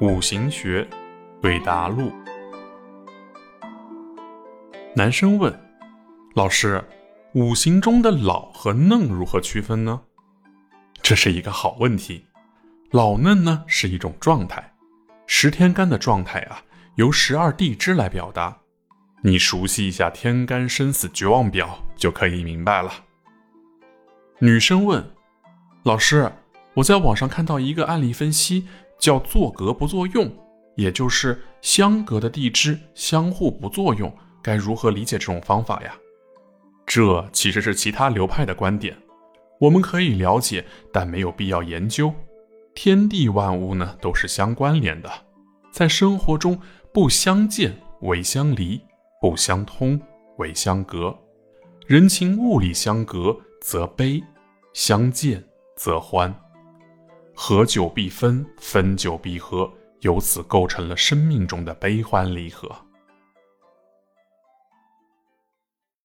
[0.00, 0.88] 五行学
[1.42, 2.10] 对答录。
[4.96, 5.54] 男生问
[6.34, 6.82] ：“老师，
[7.34, 10.00] 五行中的老和嫩如何区分呢？”
[11.02, 12.24] 这是一个好问题。
[12.92, 14.72] 老嫩呢是一种状态，
[15.26, 16.62] 十天干的状态啊，
[16.94, 18.56] 由十二地支来表达。
[19.22, 22.90] 你熟悉一下天干生死绝望表，就可以明白了。
[24.38, 25.04] 女生问
[25.84, 26.32] ：“老师，
[26.74, 28.66] 我在网上看到一个案例分析，
[28.98, 30.30] 叫作格不作用，
[30.76, 35.94] 也就是相隔的地支相互不作用，该如何理解这种方法呀？”
[36.86, 38.96] 这其实是其他流派的观点，
[39.58, 42.12] 我们可以了解，但没有必要研究。
[42.74, 45.10] 天地万物呢，都是相关联的，
[45.72, 46.60] 在生活中
[46.92, 48.80] 不相见为相离。
[49.20, 50.00] 不相通
[50.38, 51.14] 为相隔，
[51.86, 54.24] 人情物理相隔则悲，
[54.72, 55.44] 相见
[55.76, 56.34] 则欢。
[57.42, 62.70] 合久必分，分久必合，由此构成了生命中的悲欢离合。